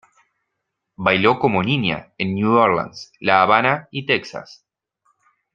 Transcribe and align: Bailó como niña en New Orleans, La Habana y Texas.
Bailó 0.95 1.37
como 1.37 1.61
niña 1.61 2.11
en 2.17 2.33
New 2.33 2.53
Orleans, 2.53 3.11
La 3.19 3.43
Habana 3.43 3.87
y 3.91 4.07
Texas. 4.07 4.65